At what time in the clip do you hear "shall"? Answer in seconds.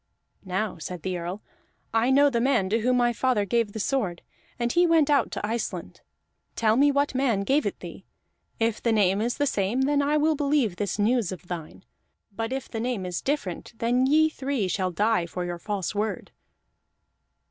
14.67-14.89